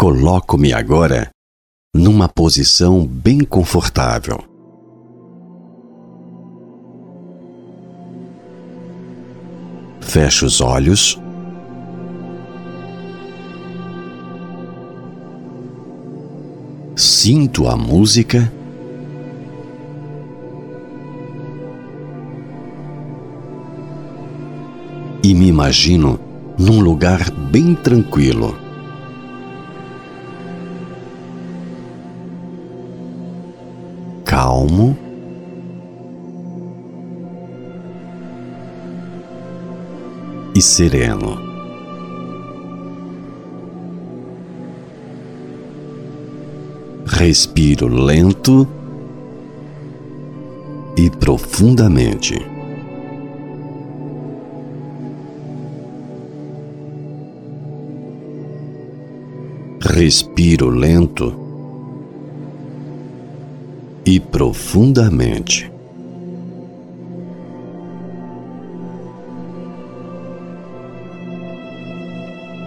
[0.00, 1.30] Coloco-me agora
[1.94, 4.38] numa posição bem confortável.
[10.00, 11.20] Fecho os olhos.
[16.96, 18.50] Sinto a música.
[25.22, 26.18] E me imagino
[26.58, 28.69] num lugar bem tranquilo.
[34.60, 34.94] Calmo.
[40.54, 41.38] E sereno.
[47.06, 48.68] Respiro lento
[50.94, 52.34] e profundamente.
[59.80, 61.49] Respiro lento
[64.10, 65.70] e profundamente.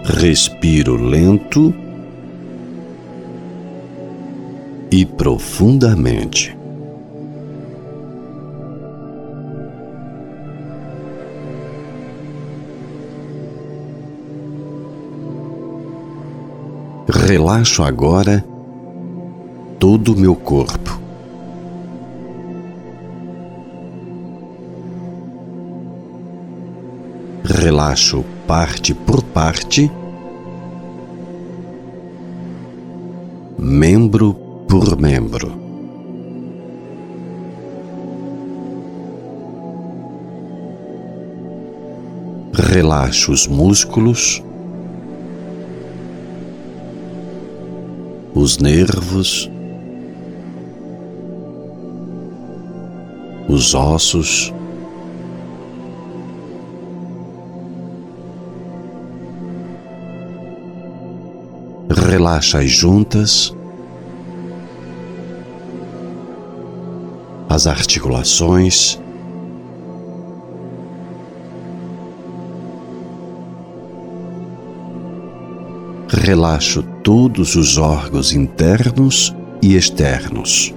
[0.06, 1.74] Respiro lento
[4.90, 6.56] e profundamente.
[17.06, 18.42] Relaxo agora
[19.78, 21.03] todo o meu corpo.
[27.64, 29.90] Relaxo parte por parte,
[33.58, 34.34] membro
[34.68, 35.50] por membro.
[42.52, 44.42] Relaxo os músculos,
[48.34, 49.50] os nervos,
[53.48, 54.52] os ossos,
[62.04, 63.54] relaxa as juntas,
[67.48, 69.00] as articulações,
[76.08, 80.74] relaxo todos os órgãos internos e externos.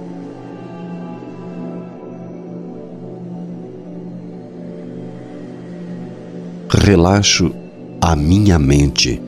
[6.70, 7.54] Relaxo
[8.00, 9.27] a minha mente.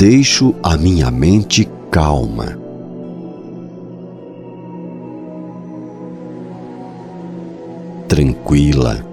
[0.00, 2.58] Deixo a minha mente calma.
[8.08, 9.04] Tranquila,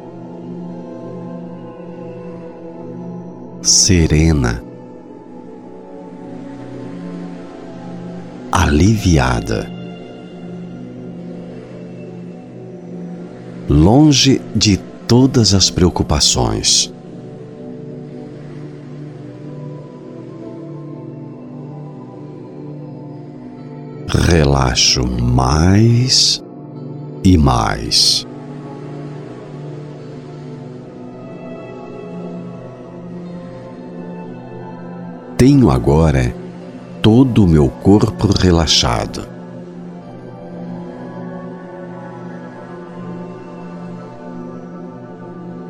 [3.61, 4.63] serena,
[8.49, 9.69] aliviada,
[13.67, 16.93] longe de todas as preocupações.
[24.67, 26.43] Relaxo mais
[27.23, 28.27] e mais.
[35.37, 36.35] Tenho agora
[37.01, 39.25] todo o meu corpo relaxado.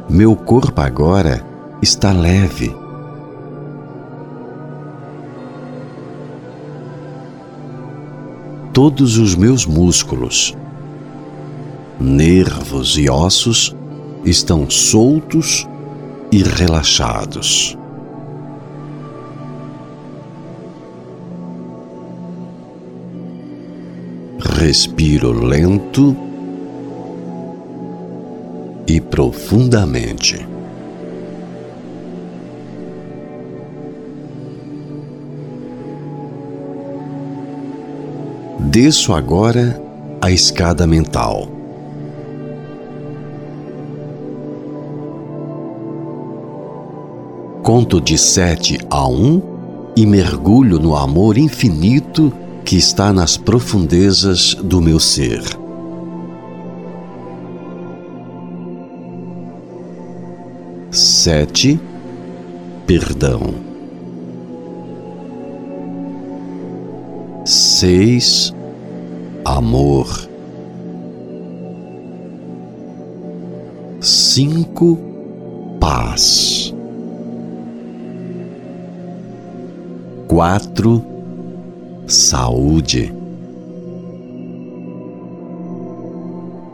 [0.10, 1.46] Meu corpo agora
[1.82, 2.87] está leve.
[8.78, 10.56] Todos os meus músculos,
[12.00, 13.76] nervos e ossos
[14.24, 15.68] estão soltos
[16.32, 17.76] e relaxados.
[24.60, 26.16] Respiro lento
[28.86, 30.57] e profundamente.
[38.60, 39.80] Desço agora
[40.20, 41.48] a escada mental.
[47.62, 49.42] Conto de sete a um
[49.96, 52.34] e mergulho no amor infinito
[52.66, 55.44] que está nas profundezas do meu ser.
[60.90, 61.80] Sete,
[62.88, 63.67] perdão.
[67.80, 68.52] Seis,
[69.46, 70.08] amor.
[74.02, 74.98] Cinco,
[75.80, 76.74] paz.
[80.28, 81.04] Quatro,
[82.08, 83.14] saúde.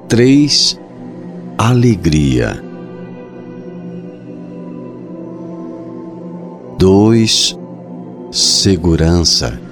[0.07, 0.79] Três,
[1.57, 2.63] alegria.
[6.77, 7.59] Dois,
[8.31, 9.62] segurança.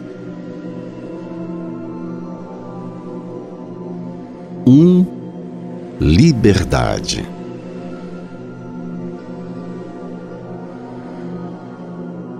[4.73, 5.05] Um,
[5.99, 7.27] liberdade.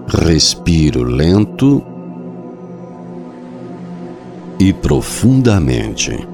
[0.08, 1.84] Respiro lento
[4.58, 6.26] e profundamente.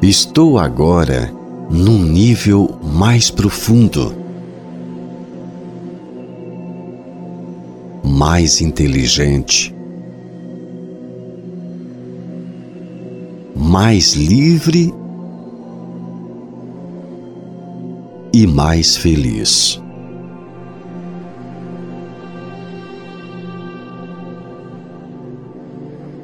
[0.00, 1.30] Estou agora
[1.68, 4.23] num nível mais profundo,
[8.26, 9.76] mais inteligente,
[13.54, 14.94] mais livre
[18.32, 19.78] e mais feliz.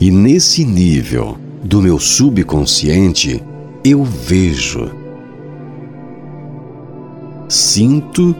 [0.00, 3.44] E nesse nível do meu subconsciente,
[3.84, 4.90] eu vejo,
[7.46, 8.34] sinto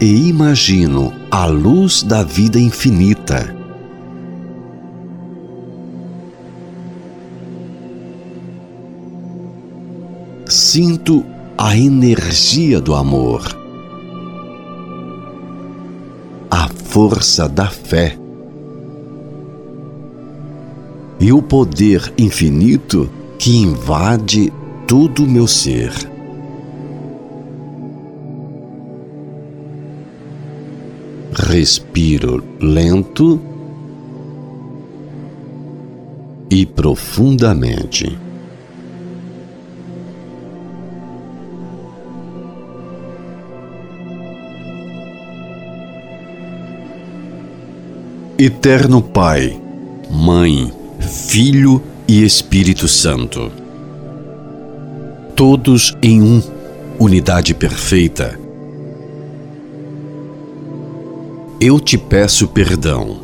[0.00, 3.52] e imagino a luz da vida infinita.
[10.46, 11.26] Sinto
[11.58, 13.42] a energia do amor,
[16.48, 18.16] a força da fé
[21.18, 23.10] e o poder infinito
[23.40, 24.52] que invade
[24.86, 26.13] todo o meu ser.
[31.56, 33.40] Respiro lento
[36.50, 38.18] e profundamente.
[48.36, 49.56] Eterno Pai,
[50.10, 53.52] Mãe, Filho e Espírito Santo.
[55.36, 56.42] Todos em um,
[56.98, 58.43] unidade perfeita.
[61.66, 63.20] Eu te peço perdão.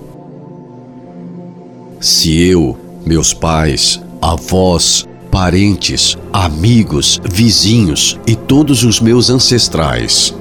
[2.01, 10.35] Se eu, meus pais, avós, parentes, amigos, vizinhos e todos os meus ancestrais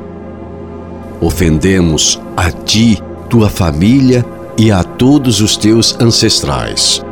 [1.20, 4.26] ofendemos a ti, tua família
[4.58, 7.04] e a todos os teus ancestrais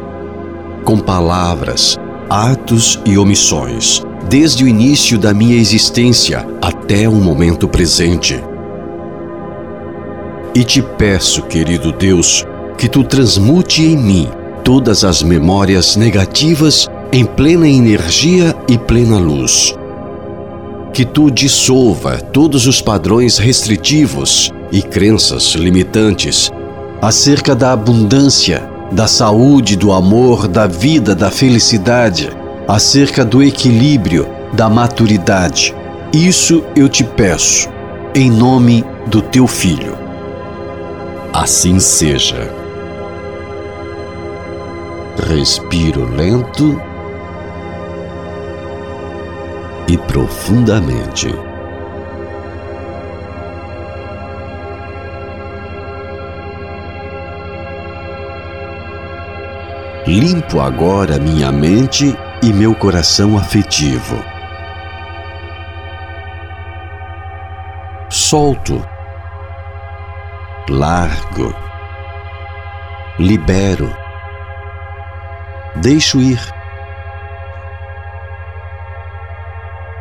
[0.85, 1.99] com palavras,
[2.29, 8.41] atos e omissões, desde o início da minha existência até o momento presente.
[10.57, 12.43] E te peço, querido Deus,
[12.79, 14.27] que tu transmute em mim
[14.63, 19.75] todas as memórias negativas em plena energia e plena luz.
[20.91, 26.51] Que tu dissolva todos os padrões restritivos e crenças limitantes
[27.03, 32.31] acerca da abundância da saúde, do amor, da vida, da felicidade,
[32.67, 35.75] acerca do equilíbrio, da maturidade.
[36.11, 37.69] Isso eu te peço,
[38.15, 40.06] em nome do teu filho.
[41.39, 42.51] Assim seja.
[45.29, 46.81] Respiro lento
[49.87, 51.27] e profundamente.
[60.07, 64.17] Limpo agora minha mente e meu coração afetivo.
[68.09, 68.83] Solto,
[70.69, 71.53] largo,
[73.19, 73.93] libero,
[75.75, 76.39] deixo ir.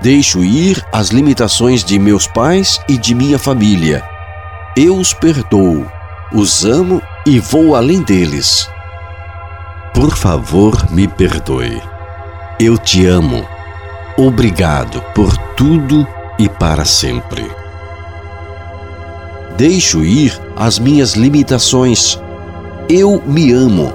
[0.03, 4.05] Deixo ir as limitações de meus pais e de minha família.
[4.77, 5.91] Eu os perdoo,
[6.33, 8.69] os amo e vou além deles.
[9.95, 11.83] Por favor, me perdoe.
[12.61, 13.47] Eu te amo.
[14.17, 16.07] Obrigado por tudo
[16.39, 17.66] e para sempre.
[19.57, 22.21] Deixo ir as minhas limitações.
[22.91, 23.93] Eu me amo.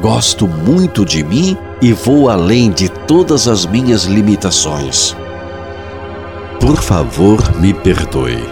[0.00, 5.14] Gosto muito de mim e vou além de todas as minhas limitações.
[6.58, 8.42] Por favor, me perdoe.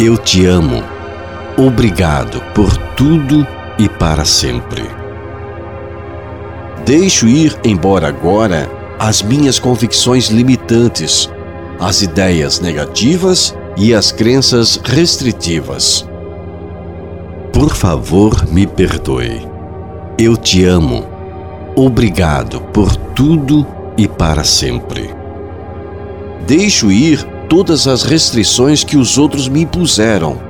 [0.00, 0.82] Eu te amo.
[1.56, 3.46] Obrigado por tudo
[3.78, 4.84] e para sempre.
[6.84, 8.68] Deixo ir embora agora
[8.98, 11.30] as minhas convicções limitantes,
[11.78, 16.04] as ideias negativas e as crenças restritivas.
[17.52, 19.46] Por favor, me perdoe.
[20.18, 21.06] Eu te amo.
[21.76, 23.64] Obrigado por tudo
[23.96, 25.14] e para sempre.
[26.44, 30.40] Deixo ir todas as restrições que os outros me impuseram.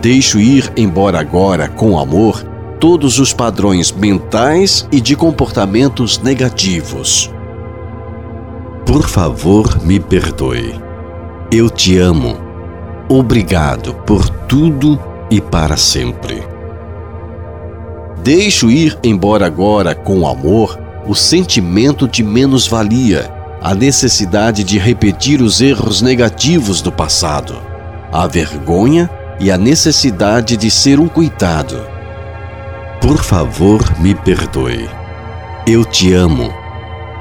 [0.00, 2.42] Deixo ir embora agora, com amor,
[2.78, 7.30] todos os padrões mentais e de comportamentos negativos.
[8.86, 10.89] Por favor, me perdoe.
[11.52, 12.38] Eu te amo.
[13.08, 16.44] Obrigado por tudo e para sempre.
[18.22, 20.78] Deixo ir embora agora com amor
[21.08, 27.56] o sentimento de menos-valia, a necessidade de repetir os erros negativos do passado,
[28.12, 31.84] a vergonha e a necessidade de ser um coitado.
[33.00, 34.88] Por favor, me perdoe.
[35.66, 36.48] Eu te amo.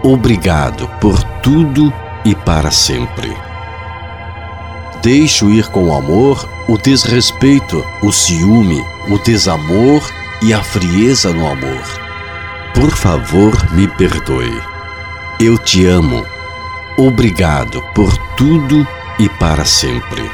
[0.03, 1.91] Obrigado por tudo
[2.23, 3.48] e para sempre.
[5.01, 10.03] Deixo ir com amor o desrespeito, o ciúme, o desamor
[10.41, 11.83] e a frieza no amor.
[12.73, 14.61] Por favor, me perdoe.
[15.39, 16.25] Eu te amo.
[16.97, 18.85] Obrigado por tudo
[19.17, 20.29] e para sempre.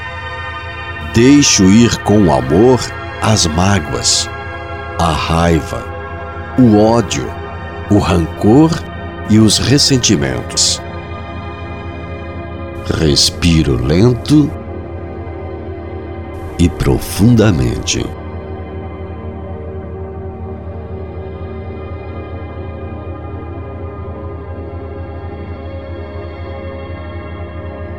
[1.13, 2.79] Deixo ir com amor
[3.21, 4.29] as mágoas,
[4.99, 5.85] a raiva,
[6.57, 7.31] o ódio,
[7.89, 8.71] o rancor
[9.29, 10.81] e os ressentimentos.
[12.87, 14.49] Respiro lento
[16.59, 18.05] e profundamente.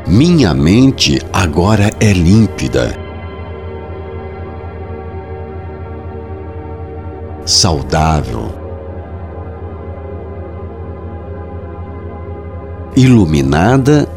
[0.07, 2.97] Minha mente agora é límpida.
[7.45, 8.53] Saudável.
[12.97, 14.16] Iluminada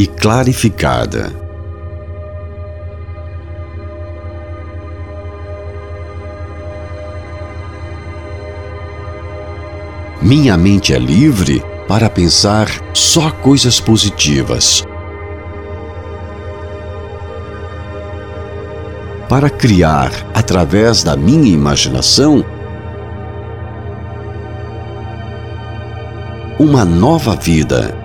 [0.00, 1.30] e clarificada.
[10.22, 14.82] Minha mente é livre para pensar só coisas positivas.
[19.28, 22.42] Para criar, através da minha imaginação,
[26.58, 27.99] uma nova vida.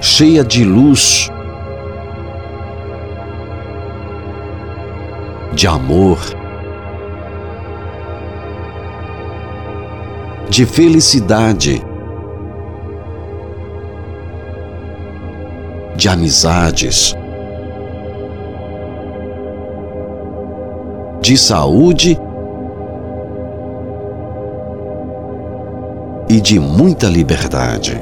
[0.00, 1.30] Cheia de luz,
[5.54, 6.18] de amor,
[10.48, 11.82] de felicidade,
[15.96, 17.14] de amizades,
[21.20, 22.18] de saúde
[26.28, 28.00] e de muita liberdade.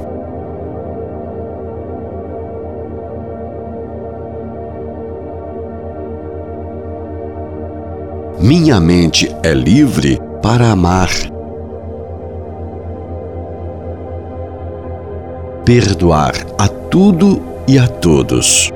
[8.46, 11.08] Minha mente é livre para amar.
[15.64, 18.72] Perdoar a tudo e a todos.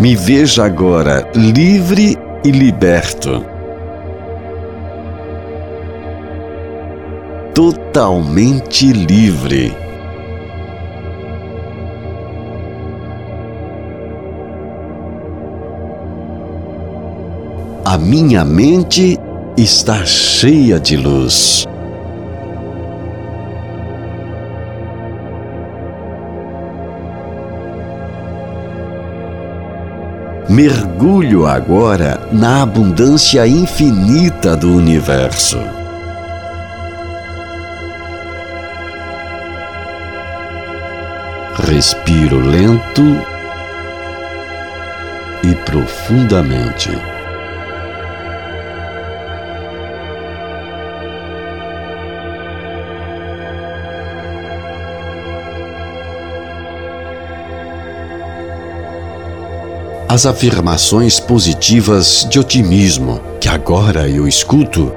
[0.00, 3.44] Me veja agora livre e liberto.
[7.54, 9.87] Totalmente livre.
[17.90, 19.18] A minha mente
[19.56, 21.66] está cheia de luz.
[30.50, 35.58] Mergulho agora na abundância infinita do universo.
[41.66, 43.02] Respiro lento
[45.42, 47.17] e profundamente.
[60.18, 64.92] As afirmações positivas de otimismo que agora eu escuto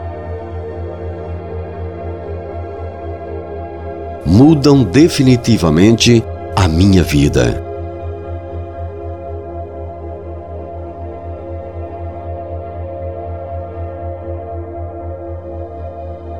[4.25, 6.23] mudam definitivamente
[6.55, 7.63] a minha vida.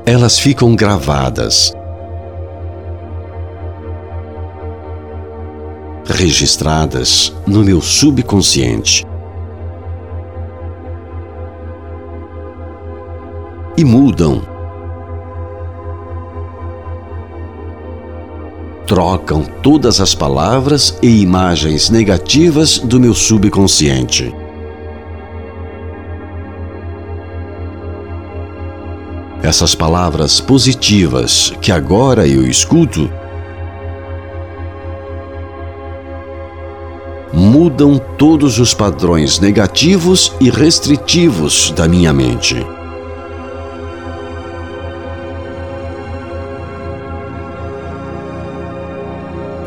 [0.07, 1.71] Elas ficam gravadas
[6.05, 9.05] registradas no meu subconsciente.
[13.77, 14.51] E mudam
[18.91, 24.35] trocam todas as palavras e imagens negativas do meu subconsciente.
[29.41, 33.09] Essas palavras positivas que agora eu escuto
[37.33, 42.65] mudam todos os padrões negativos e restritivos da minha mente.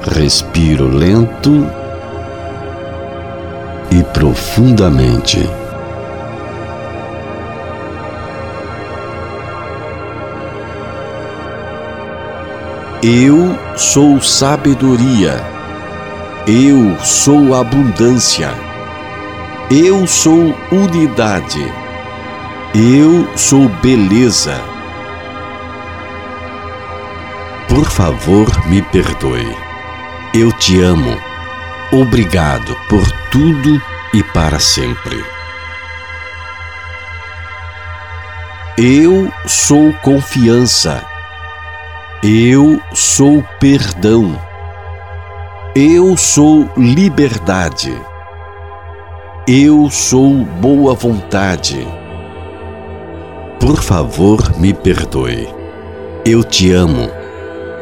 [0.06, 1.66] Respiro lento
[3.90, 5.48] e profundamente.
[13.02, 15.53] Eu sou sabedoria.
[16.46, 18.50] Eu sou abundância.
[19.70, 21.72] Eu sou unidade.
[22.74, 24.60] Eu sou beleza.
[27.66, 29.56] Por favor, me perdoe.
[30.34, 31.18] Eu te amo.
[31.90, 33.80] Obrigado por tudo
[34.12, 35.24] e para sempre.
[38.76, 41.02] Eu sou confiança.
[42.22, 44.38] Eu sou perdão.
[45.76, 47.92] Eu sou liberdade.
[49.44, 51.84] Eu sou boa vontade.
[53.58, 55.48] Por favor, me perdoe.
[56.24, 57.10] Eu te amo.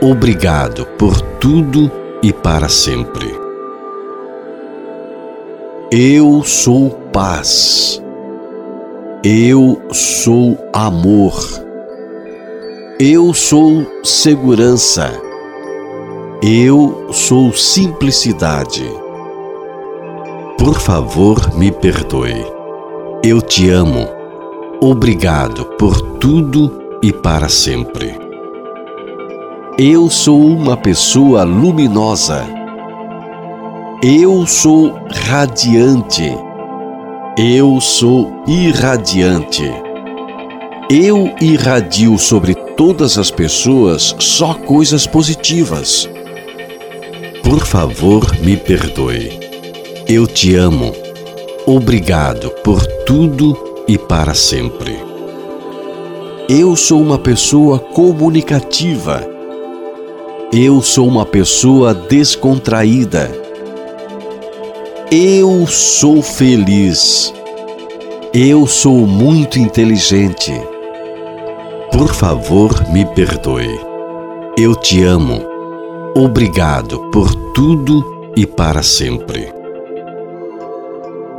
[0.01, 3.31] Obrigado por tudo e para sempre.
[5.91, 8.03] Eu sou paz.
[9.23, 11.35] Eu sou amor.
[12.99, 15.22] Eu sou segurança.
[16.45, 18.85] Eu sou simplicidade.
[20.59, 22.35] Por favor, me perdoe.
[23.23, 24.09] Eu te amo.
[24.81, 28.19] Obrigado por tudo e para sempre.
[29.79, 32.45] Eu sou uma pessoa luminosa.
[34.03, 36.37] Eu sou radiante.
[37.39, 39.71] Eu sou irradiante.
[40.91, 46.11] Eu irradio sobre todas as pessoas só coisas positivas.
[47.53, 49.39] Por favor, me perdoe.
[50.09, 50.91] Eu te amo.
[51.67, 54.99] Obrigado por tudo e para sempre.
[56.49, 59.23] Eu sou uma pessoa comunicativa.
[60.51, 63.31] Eu sou uma pessoa descontraída.
[65.11, 67.35] Eu sou feliz.
[68.33, 70.55] Eu sou muito inteligente.
[71.93, 73.79] Por favor, me perdoe.
[74.57, 75.52] Eu te amo.
[76.15, 78.05] Obrigado por tudo
[78.37, 79.51] e para sempre.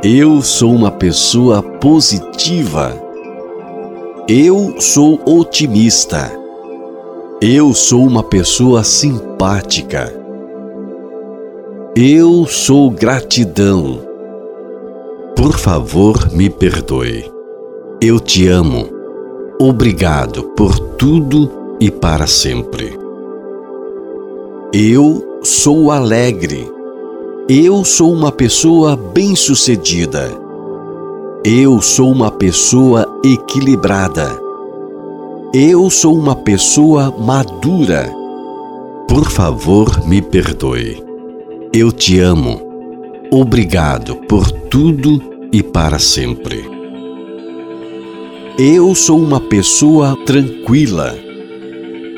[0.02, 3.00] Eu sou uma pessoa positiva.
[4.26, 6.28] Eu sou otimista.
[7.40, 10.12] Eu sou uma pessoa simpática.
[11.94, 14.00] Eu sou gratidão.
[15.36, 17.30] Por favor, me perdoe.
[18.00, 18.88] Eu te amo.
[19.60, 23.03] Obrigado por tudo e para sempre.
[24.76, 26.68] Eu sou alegre.
[27.48, 30.28] Eu sou uma pessoa bem-sucedida.
[31.44, 34.28] Eu sou uma pessoa equilibrada.
[35.54, 38.12] Eu sou uma pessoa madura.
[39.08, 41.00] Por favor, me perdoe.
[41.72, 42.60] Eu te amo.
[43.30, 46.68] Obrigado por tudo e para sempre.
[48.58, 51.14] Eu sou uma pessoa tranquila.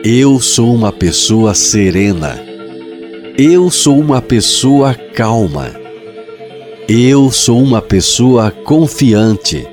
[0.03, 2.45] Eu sou uma pessoa serena.
[3.38, 5.70] Eu sou uma pessoa calma.
[6.88, 9.66] Eu sou uma pessoa confiante.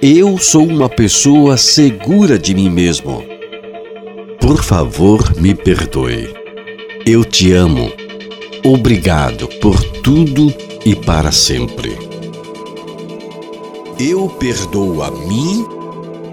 [0.00, 3.22] Eu sou uma pessoa segura de mim mesmo.
[4.40, 6.34] Por favor, me perdoe.
[7.04, 7.92] Eu te amo.
[8.64, 10.50] Obrigado por tudo
[10.86, 11.94] e para sempre.
[14.00, 15.66] Eu perdoo a mim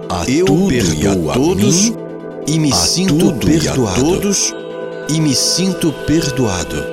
[0.10, 1.96] a eu tudo perdoo a todos mim,
[2.48, 4.64] e me sinto perdoado.
[5.08, 6.84] A e me sinto perdoado.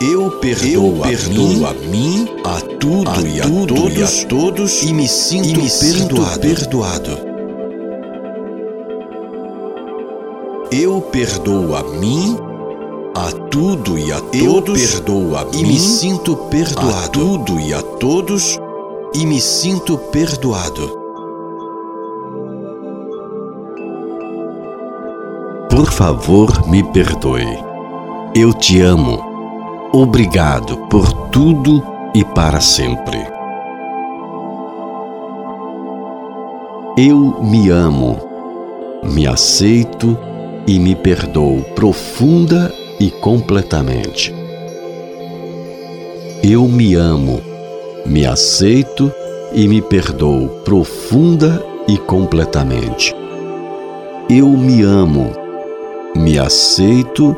[0.00, 4.28] Eu perdoo, eu perdoo a, mim, a tudo, a e, a tudo todos, e a
[4.28, 6.40] todos e me sinto, e me perdoado.
[6.40, 7.18] perdoado.
[10.70, 12.36] Eu perdoo a mim,
[13.16, 16.90] a tudo e a todos, eu perdoo a e mim, me sinto perdoado.
[16.90, 18.58] A tudo e a todos
[19.14, 20.97] e me sinto perdoado.
[25.70, 27.46] Por favor, me perdoe.
[28.34, 29.22] Eu te amo.
[29.92, 31.82] Obrigado por tudo
[32.14, 33.18] e para sempre.
[36.96, 38.18] Eu me amo,
[39.04, 40.18] me aceito
[40.66, 44.34] e me perdoo profunda e completamente.
[46.42, 47.40] Eu me amo,
[48.04, 49.12] me aceito
[49.52, 53.14] e me perdoo profunda e completamente.
[54.28, 55.47] Eu me amo,
[56.18, 57.36] me aceito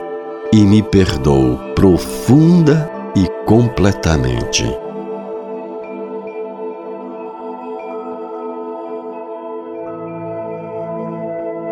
[0.50, 4.64] e me perdoo profunda e completamente.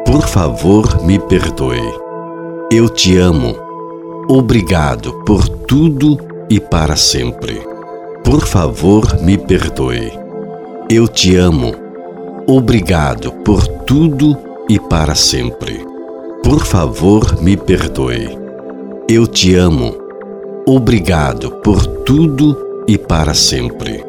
[0.05, 1.81] Por favor, me perdoe.
[2.71, 3.57] Eu te amo.
[4.29, 6.19] Obrigado por tudo
[6.51, 7.63] e para sempre.
[8.23, 10.13] Por favor, me perdoe.
[10.91, 11.75] Eu te amo.
[12.47, 14.37] Obrigado por tudo
[14.69, 15.98] e para sempre.
[16.43, 18.39] Por favor, me perdoe.
[19.09, 19.95] Eu te amo.
[20.67, 24.08] Obrigado por tudo e para sempre.